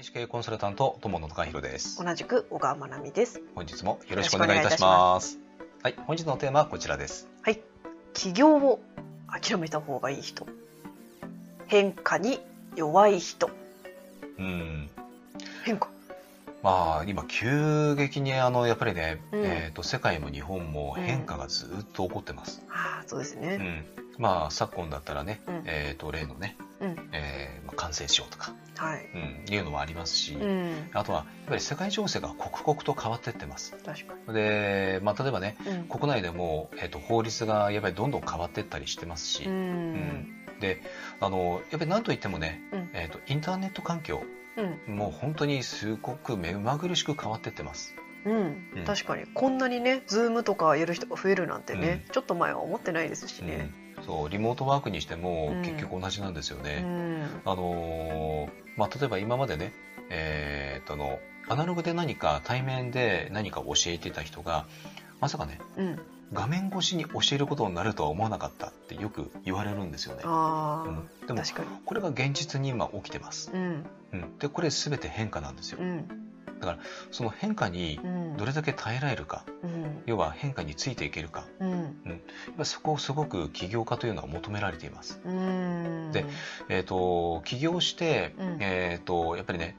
[0.00, 2.04] 外資系コンサルタント友野孝弘です。
[2.04, 3.40] 同じく小川真奈美です。
[3.54, 5.38] 本日もよろしくお願いいたします。
[5.84, 7.28] はい、本日のテーマはこちらです。
[7.42, 7.60] はい。
[8.12, 8.80] 起業を
[9.28, 10.48] 諦めた方がいい人。
[11.68, 12.40] 変化に
[12.74, 13.48] 弱い人。
[14.36, 14.90] うん、
[15.64, 15.88] 変化。
[16.64, 22.64] まあ今急激にあのやっぱりね、うんえっ、と世界も日本も変化がずっと起こってます。
[22.68, 23.58] ああ、そうですうね。
[23.58, 23.84] ん、
[24.18, 27.08] まあ昨今だったらね、うんえっ、と例のね、うん。
[27.12, 29.08] えーまあ、感染症とか、はい。
[29.14, 30.90] うん、いうのもありますし、うん。
[30.92, 33.76] あとはやっぱり世界情勢が刻々と変わっていってます。
[33.84, 35.70] 確かで、まあ例えばね、に。
[35.72, 35.84] うん。
[35.88, 40.28] 国内でも、えっと法律がやっぱりどんどん変わっていったりしてますし、ううんん。
[40.60, 40.80] で
[41.20, 42.90] あのやっぱり何といってもね、うん。
[42.94, 44.22] えっとインターネット環境
[44.88, 44.96] うん。
[44.96, 47.94] もう本当にすごく目まぐるしく変わっていってます。
[48.24, 48.84] うんうん。
[48.84, 49.24] 確かに。
[49.34, 53.70] こんなにね、ズームとかやる人が増えるなんてね、ちょっと前は思ってないですしね。
[54.06, 56.80] うん、そうリモートワークにしてもうん結局同じなんですようね。
[56.80, 57.40] ん。
[57.44, 59.72] あのーまあ、例えば今までね、
[60.10, 61.18] えーっとあの
[61.48, 64.64] アナログで何か対面で何か教えていた人が
[65.20, 65.98] まさかねうん。
[66.32, 70.22] 画面越しに教えることになるとは思わなかったってよく言われるんですよね。
[70.24, 71.68] あうん、であ、も確かに。
[71.84, 73.50] これが現実に今起きてます。
[73.52, 73.84] うん。
[74.12, 75.84] うん、でこれ全て変化なんですよう。
[75.84, 76.08] ん。
[77.10, 78.36] その変化にうん。
[78.36, 80.02] どれだけ耐えられるか、うん。
[80.06, 81.70] 要は変化についていけるか、うん。
[81.72, 85.20] やっぱそこをすごく起業家というのは求められています。
[85.24, 86.10] うん。
[86.12, 86.24] で
[86.68, 89.76] えっ、と起業して、うんえっ、とやっぱりね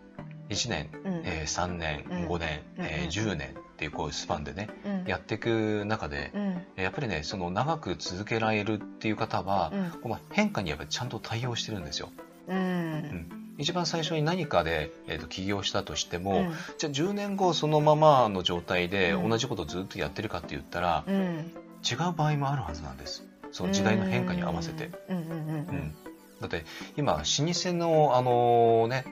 [0.49, 6.61] 1年、うん、えー3年、うん5年、えーうん10年っていうこうスパンでねうん、やっていく中でうん。
[6.75, 10.01] やっぱりねその長く続けられるっていう方は、うん。
[10.01, 12.09] この変化にやっぱりちゃんと対応してるんですよ。
[12.47, 13.44] うん。
[13.57, 16.53] 一番最初に何かで、えー、と起業したとしても、うん。
[16.77, 19.29] じゃあ10年後そのままの状態でうん。
[19.29, 21.51] 同じことをずっとやってるかって言ったら、うん。
[21.89, 23.23] 違う場合もあるはずなんです。
[23.51, 25.17] その時代の変化に合わせて、うん。
[25.17, 25.23] うん。
[25.23, 25.35] うん。
[25.35, 25.39] う
[25.71, 25.95] ん。
[26.41, 26.65] だって
[26.97, 27.23] 今老舗
[27.73, 29.05] の、あのね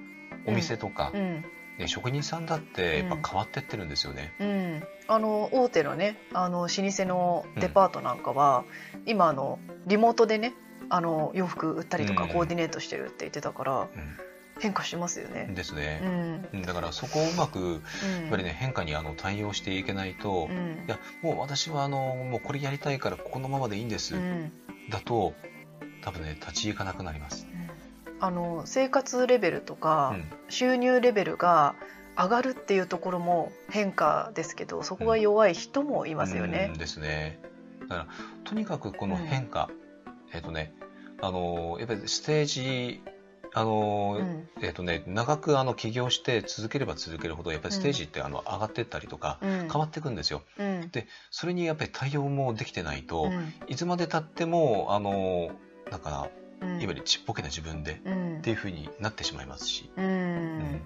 [0.45, 1.45] お店とかう、ん。
[1.77, 4.47] ね職人さんだってやっぱ変わってってるんですよね、うん。
[4.47, 8.63] うんあの大手のねあの老舗のデパートなんかは、
[9.05, 10.53] 今あのリモートでね
[10.89, 12.29] あの洋服売ったりとかうん。
[12.29, 13.87] コーディネートしてるって言ってたから
[14.59, 15.51] 変化しますようんね。
[15.55, 16.47] ですうね、ん。
[16.53, 17.73] うんだからそこをうまくうん。
[17.73, 17.81] やっ
[18.29, 20.85] ぱりね変化にあの対応していけないと、いうん。
[20.87, 24.51] やもう私はあのもうこれやりたいからここのままでいいんです、うん。
[24.89, 25.33] だと
[26.01, 27.47] 多分ね立ち行かなくなります、
[28.19, 30.25] あの生活レベルとか、うん。
[30.49, 31.75] 収入レベルが
[32.15, 36.69] 上がるっていうところも変化ですけどそこが弱い人もいますよね。
[36.71, 36.77] うん。
[36.77, 37.39] ですね。
[37.81, 38.07] だから
[38.43, 39.69] とにかくこの変化、
[40.31, 40.73] えっ、とね、
[41.21, 43.01] あのやっぱりステージ
[43.53, 44.47] あの、うん。
[44.61, 49.59] えっ、とね長くあの起業して続ければ続けるほどやっぱりステージってあの上がってったりとかうん。
[49.61, 50.41] 変わっていくんですよ。
[50.57, 50.91] うん。
[51.31, 53.53] それにやっぱり対応もできてないと、うん。
[53.67, 55.51] いつまで経ってもあの
[55.91, 56.29] だか
[56.61, 56.81] らうん。
[56.81, 58.37] いわゆるちっぽけな自分で、うん。
[58.39, 59.91] っていう風になってしまいますし。
[59.97, 60.05] うん。
[60.05, 60.81] うん。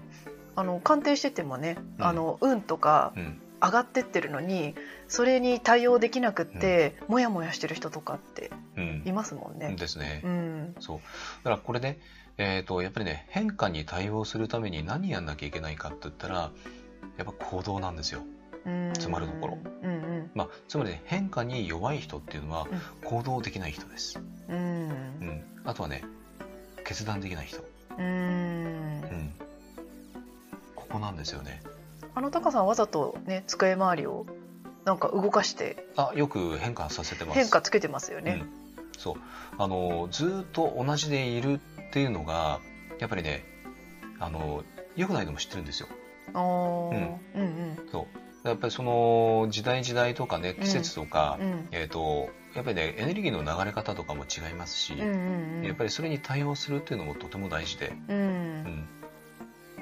[0.56, 2.04] あの鑑定しててもね、うん。
[2.04, 3.40] あの運とかうん。
[3.60, 4.76] 上がってってるのに
[5.08, 9.02] それに対応できなくって、もやもやしてる人とかってうん。
[9.04, 9.74] いますもんね。
[9.76, 10.20] ですね。
[10.24, 10.74] うん。
[10.78, 10.98] そう。
[10.98, 11.02] だ
[11.44, 11.98] からこれね、
[12.38, 16.52] えっ、と、やっぱりね、変化に対応するために何やんなきゃいけないかって言ったら、
[17.16, 18.22] やっぱ行動なんですよ。
[18.64, 22.66] うんつまるところうんうんまあ、つまりね、変化に弱い人っていうのは
[23.04, 24.20] 行動できない人です。
[24.48, 25.42] うんうん。
[25.64, 26.04] あとはね、
[26.84, 27.64] 決断できない人。
[27.98, 29.32] うんうん。
[30.76, 31.62] ここなんですよね。
[32.14, 34.26] あのタカさんわざとね机周りを
[34.84, 37.38] なんか動かしてあ、よく変化させてます。
[37.38, 38.44] 変化つけてますよね。
[38.98, 39.02] うん。
[39.02, 39.16] そう。
[39.58, 42.60] あの、ずーっと同じでいるっていうのが、
[42.98, 43.44] やっぱりね、
[44.18, 44.64] あの、
[44.96, 45.88] 良くないのも知ってるんですよ。
[46.34, 48.48] あーうんうんそう。
[48.48, 58.86] やっぱりその時代時代とかね季節とか、うんえっ、とやっぱりねエネルギーの流れ方とかも違いますし、うんうんうんやっぱりそれに対応するっていうのもとても大事で、ううん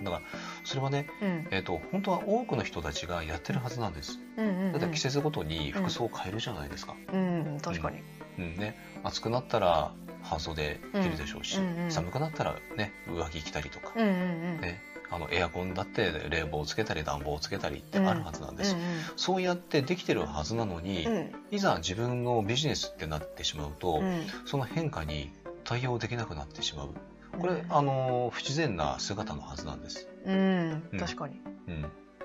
[0.00, 0.22] ん、だから
[0.64, 4.18] それはね、うんえっと本当は多くの人たちがやってるはずなんです。
[4.36, 6.94] うんうんだって季節ごとに服装を変えるじゃないですか。
[7.12, 8.02] うん確かに。
[8.38, 9.92] うんね、暑くなったら
[10.22, 14.12] 半袖着るでしょうし、うんうん寒くなったらね上着着たりとか、うんうんう
[14.58, 14.60] ん。
[14.60, 18.74] ね、あのエアコンだって冷房をつけたり暖房をつけたりってあるはずなんです。
[18.74, 18.80] うん
[19.16, 21.32] そうやってできてるはずなのに、うん。
[21.50, 24.26] いざ自分のビジネスってなってしまうと、うん。
[24.46, 25.32] その変化に
[25.64, 26.90] 対応できなくなってしまう。
[27.38, 30.08] これ、うんあの不自然な姿のはずなんです。
[30.24, 30.82] うん。
[30.92, 30.98] うん。
[30.98, 31.40] 確かに。
[31.68, 31.82] うん、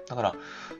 [0.07, 0.35] だから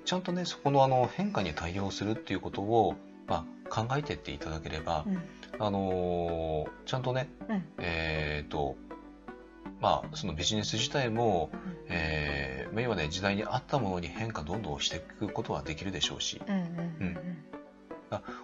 [0.06, 2.96] ちゃんとねそこのあの変化に対応するっていうことを、
[3.28, 5.22] まあ、考えてっていただければ、うん。
[5.60, 7.64] あのちゃんとね、うん。
[7.78, 8.76] えっ、と
[9.80, 11.50] まあそのビジネス自体も、
[11.88, 17.18] えーまあ要はね時代に合ったものに変化どんどんしていくことはできるでしょうし、うんうん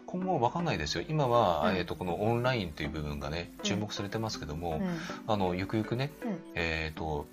[0.05, 1.03] 今後わかんないですよ。
[1.09, 1.75] 今は、うん。
[1.75, 4.97] えー、とこのオンラインという部分がね注目されてますけども、うん。
[5.27, 6.39] あのゆくゆくね、うん。
[6.55, 7.27] えー、と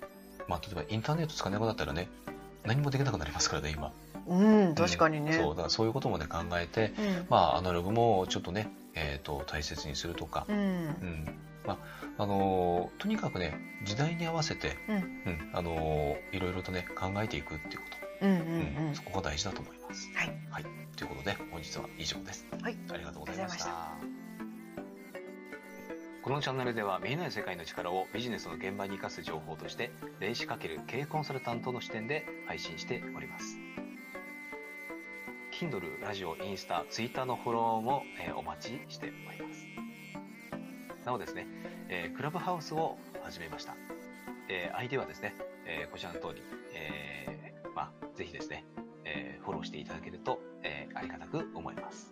[0.47, 2.09] まあ、例えばインターネット使えなくなったらね、
[2.65, 3.91] 何もできなくなりますからね、今。
[4.27, 11.39] うん確かにね、そう、だからそういうこともね、考えて、うんまあ、アナログもちょっとね、えっ、と、大切にするとか、うんうん。
[11.65, 11.77] ま
[12.17, 18.05] あ、あのーとにかくね、時代に合わせて、うんうん、あのーいろいろとね、考えていくっていうこと。
[18.21, 20.09] うんうんうんそこが大事だと思います。
[20.15, 20.65] はいはい。
[20.95, 22.45] ということで、本日は以上です。
[22.61, 24.24] はいありがとうございました。
[26.25, 33.59] このチャンネルでは見えない世界の力をビジネスの現場に生かす情報として、霊視かける経営コンサルタントの視点で配信しております。
[35.51, 39.67] Kindle、ラジオ、インスタ、ツイッターのフォローも、えーお待ちしております。
[41.05, 41.45] なおですね、
[41.89, 43.75] えークラブハウスを始めました。
[44.49, 45.35] えー、ID はですね、
[45.67, 46.41] えーこちらの通り、
[46.73, 48.65] えーまあ、ぜひですね、
[49.03, 52.11] えーフォローしていただけると、えーありがたく思います。